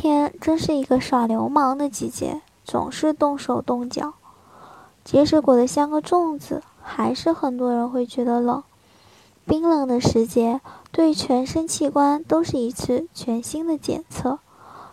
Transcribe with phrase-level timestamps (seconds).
[0.00, 4.14] 天真是一个耍流氓的季节，总是动手动脚。
[5.04, 8.62] 即使裹得像个粽子，还是很多人会觉得冷。
[9.44, 14.38] 冰冷的时节，对全身器官都是一次全新的检测。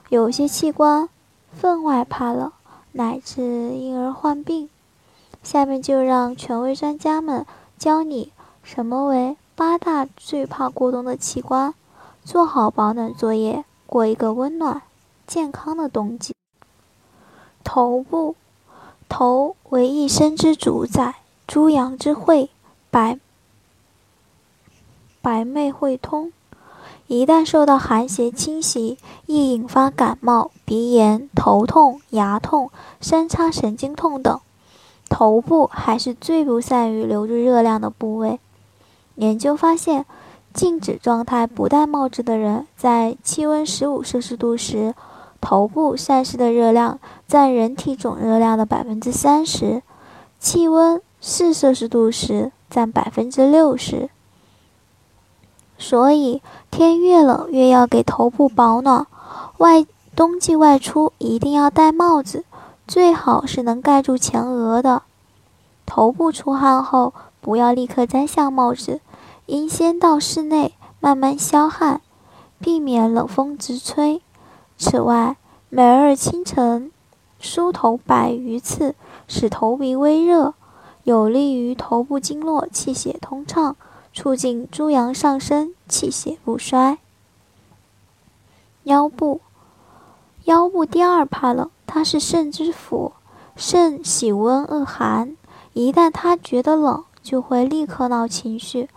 [0.09, 1.07] 有些器官
[1.53, 2.51] 分外怕冷，
[2.91, 4.69] 乃至因而患病。
[5.41, 7.45] 下面就让权威专家们
[7.77, 11.73] 教你什么为八大最怕过冬的器官，
[12.25, 13.63] 做好保暖作业。
[13.85, 14.81] 过一个温暖、
[15.27, 16.33] 健康的冬季。
[17.63, 18.37] 头部，
[19.09, 22.49] 头为一身之主宰，诸阳之会，
[22.89, 23.19] 百
[25.21, 26.31] 百脉汇通。
[27.07, 34.39] 一旦受到寒邪侵袭，易引发感冒、鼻炎、头痛、牙痛、三叉神经痛等。
[35.09, 38.39] 头部还是最不善于留住热量的部位。
[39.15, 40.05] 研究发现。
[40.53, 44.95] 静止状态不戴帽子的人，在气温十五摄氏度时，
[45.39, 49.81] 头部散失的热量占人体总热量的百分之三十；
[50.39, 54.09] 气温四摄氏度时，占百分之六十。
[55.77, 59.05] 所以，天越冷越要给头部保暖。
[59.59, 62.43] 外冬季外出一定要戴帽子，
[62.87, 65.03] 最好是能盖住前额的。
[65.85, 68.99] 头部出汗后，不要立刻摘下帽子。
[69.45, 72.01] 应先到室内慢慢消汗，
[72.59, 74.21] 避免冷风直吹。
[74.77, 75.37] 此外，
[75.69, 76.91] 每日清晨
[77.39, 78.93] 梳头百余次，
[79.27, 80.53] 使头皮微热，
[81.03, 83.75] 有利于头部经络气血通畅，
[84.13, 86.99] 促进诸阳上升，气血不衰。
[88.83, 89.41] 腰部，
[90.43, 93.13] 腰部第二怕冷，它是肾之府，
[93.55, 95.35] 肾喜温恶寒，
[95.73, 98.89] 一旦它觉得冷，就会立刻闹情绪。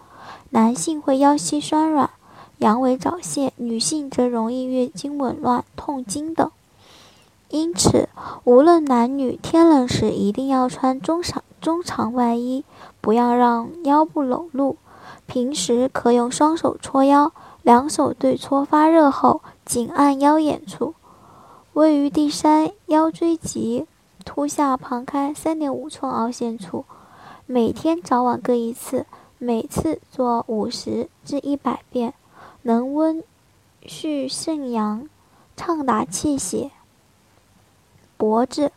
[0.50, 2.10] 男性会腰膝酸软、
[2.60, 6.50] 阳痿早泄，女性则容易月经紊乱、痛经等。
[7.48, 8.10] 因此，
[8.44, 12.62] 无论男女，天冷时一定要穿中长中长外衣，
[13.00, 14.76] 不要让腰部裸露。
[15.26, 17.32] 平时可用双手搓腰，
[17.62, 20.94] 两手对搓发热后，紧按腰眼处，
[21.72, 23.86] 位于第三腰椎棘
[24.24, 26.84] 突下旁开三点五寸凹陷处，
[27.46, 29.06] 每天早晚各一次。
[29.42, 32.12] 每次做五十至一百遍，
[32.62, 33.22] 能温
[33.86, 35.08] 煦肾阳，
[35.56, 36.70] 畅达气血。
[38.16, 38.72] 脖子、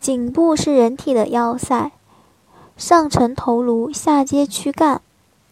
[0.00, 1.92] 颈部是人体的要塞，
[2.76, 5.00] 上承头颅，下接躯干，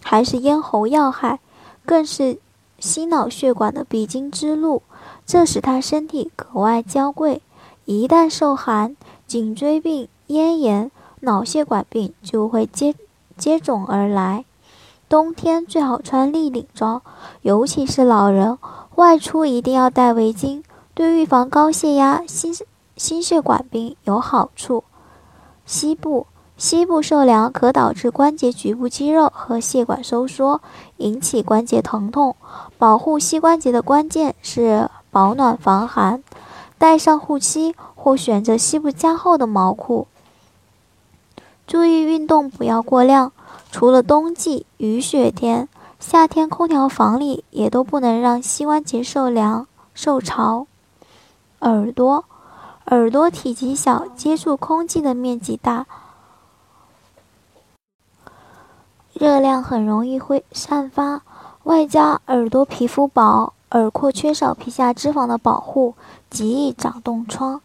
[0.03, 1.39] 还是咽喉要害，
[1.85, 2.39] 更是
[2.81, 4.83] 心脑血管的必经之路，
[5.25, 7.43] 这使他身体格外娇贵。
[7.85, 8.97] 一旦受寒，
[9.27, 10.91] 颈椎病、咽炎、
[11.21, 12.95] 脑血管病就会接
[13.37, 14.45] 接踵而来。
[15.09, 17.01] 冬天最好穿立领装，
[17.41, 18.59] 尤其是老人
[18.97, 22.55] 外出一定要戴围巾，对预防高血压、心
[22.95, 24.85] 心血管病有好处。
[25.65, 26.27] 膝部，
[26.59, 30.61] 膝部受凉可导致关节局部肌肉和血管收缩，
[30.99, 32.37] 引起关节疼痛。
[32.77, 36.23] 保护膝关节的关键是保暖防寒，
[36.77, 40.07] 带上护膝或选择膝部加厚的毛裤。
[41.67, 43.33] 注意运动不要过量。
[43.71, 45.69] 除了冬季雨雪天，
[46.01, 50.67] 夏天空调房里也都不能让膝关节受凉受潮。
[51.61, 52.25] 耳朵，
[52.87, 55.87] 耳朵体积小，接触空气的面积大，
[59.13, 61.23] 热量很容易会散发。
[61.65, 65.95] 外加耳朵皮肤薄，耳廓缺少皮下脂肪的保护，
[66.31, 67.61] 极易长冻疮。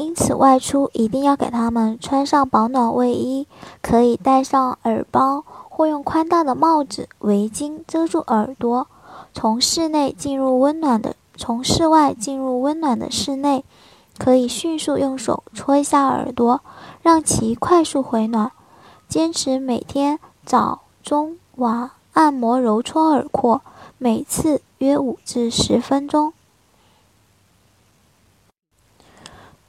[0.00, 3.46] 因此，外出一定要给他们穿上保暖卫衣，
[3.82, 8.86] 可以戴上耳包或用宽大的帽子、围巾遮住耳朵。
[9.34, 13.62] 从室内进入温暖的，从室外进入温暖的室内，
[14.16, 16.62] 可以迅速用手搓一下耳朵，
[17.02, 18.52] 让其快速回暖。
[19.06, 23.60] 坚持每天早、中、晚按摩揉搓耳廓，
[23.98, 26.32] 每次约五至十分钟。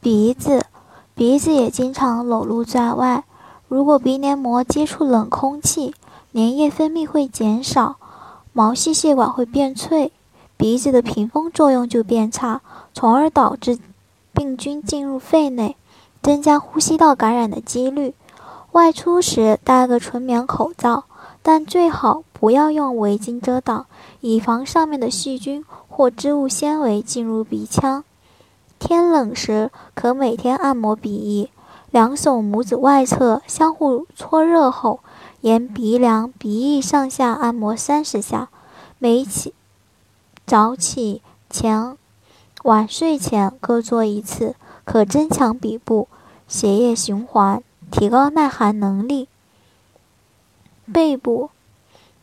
[0.02, 0.66] 鼻子，
[1.14, 3.24] 鼻子也经常裸露在外。
[3.68, 5.94] 如果鼻黏膜接触冷空气，
[6.34, 7.98] 粘液分泌会减少，
[8.52, 10.12] 毛细血管会变脆，
[10.58, 12.62] 鼻子的屏风作用就变差，
[12.96, 13.78] 从而导致
[14.34, 15.78] 病菌进入肺内，
[16.24, 18.16] 增加呼吸道感染的几率。
[18.72, 21.04] 外出时戴个纯棉口罩，
[21.44, 23.86] 但最好不要用围巾遮挡，
[24.22, 28.04] 以防上面的细菌或织物纤维进入鼻腔。
[28.82, 31.52] 天冷时可每天按摩鼻翼，
[31.92, 35.02] 两手拇指外侧相互搓热后，
[35.42, 38.50] 沿鼻梁、鼻翼上下按摩三十下。
[38.98, 39.54] 每起
[40.48, 41.96] 早起前、
[42.64, 46.08] 晚睡前各做一次，可增强鼻部
[46.48, 47.64] 血液循环。
[47.92, 49.28] 提高耐寒能力。
[50.92, 51.52] 背部，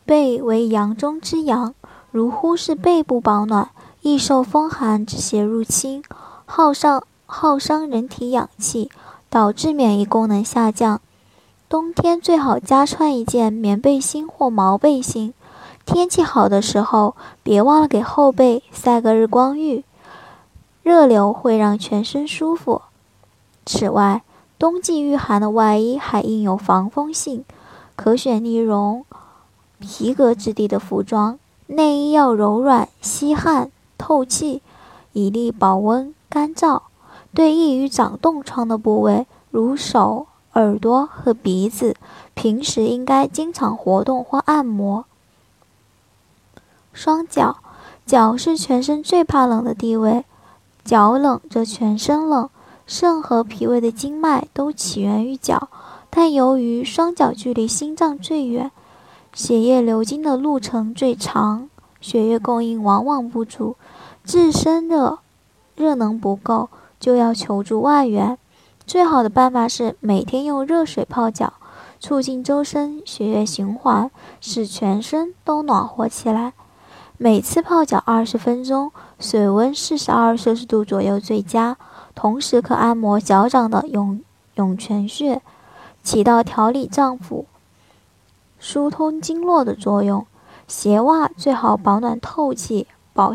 [0.03, 1.73] 背为阳中之阳，
[2.11, 3.69] 如忽视背部保暖，
[4.01, 6.03] 易受风寒之邪入侵，
[6.51, 8.89] 耗上耗伤人体氧气，
[9.29, 10.99] 导致免疫功能下降。
[11.69, 15.35] 冬天最好加穿一件棉背心或毛背心。
[15.85, 19.83] 天气好的时候，别忘了给后背晒个日光浴，
[20.81, 22.81] 热流会让全身舒服。
[23.63, 24.23] 此外，
[24.57, 27.45] 冬季御寒的外衣还应有防风性，
[27.95, 29.05] 可选呢绒、
[29.77, 31.37] 皮革质地的服装。
[31.67, 34.63] 内衣要柔软、吸汗、透气，
[35.13, 36.83] 以利保温、干燥。
[37.33, 41.95] 对易于长冻疮的部位，如手、耳朵和鼻子，
[42.33, 45.05] 平时应该经常活动或按摩。
[46.91, 47.57] 双脚，
[48.05, 50.25] 脚是全身最怕冷的地位，
[50.83, 52.49] 脚冷则全身冷。
[52.87, 55.69] 肾和脾胃的经脉都起源于脚，
[56.09, 58.71] 但由于双脚距离心脏最远，
[59.31, 61.69] 血液流经的路程最长，
[62.01, 63.75] 血液供应往往不足，
[64.23, 65.19] 自身的
[65.79, 68.37] 热能不够，就要求助外援。
[68.85, 71.53] 最好的办法是每天用热水泡脚，
[72.01, 74.11] 促进周身血液循环，
[74.41, 76.51] 使全身都暖和起来。
[77.17, 81.77] 每次泡脚二十分钟，水温四十二摄氏度左右最佳。
[82.13, 84.19] 同时可按摩脚掌的涌
[84.55, 85.41] 涌泉穴，
[86.03, 87.45] 起到调理脏腑、
[88.59, 90.27] 疏通经络的作用。
[90.67, 93.33] 鞋袜最好保暖透气，保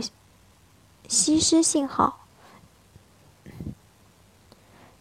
[1.09, 2.19] 吸湿性好。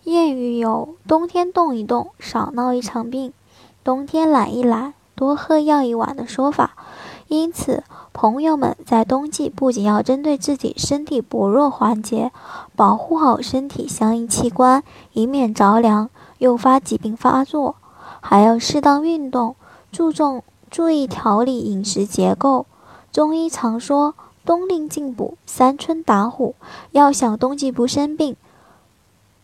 [0.06, 3.32] 谚语有“冬天动一动，少闹一场病；
[3.86, 6.76] 冬天懒一懒，多喝药一碗”的说法。
[7.30, 12.34] 因此，朋友们在冬季不仅要针对自己身体薄弱环节，
[12.76, 14.84] 保护好身体相应器官，
[15.14, 16.10] 以免着凉
[16.40, 17.78] 诱发疾病发作，
[18.20, 19.56] 还要适当运动，
[19.90, 22.66] 注重注意调理饮食结构。
[23.14, 26.56] 中医常说“冬令进补，三春打虎”，
[26.92, 28.36] 要想冬季不生病，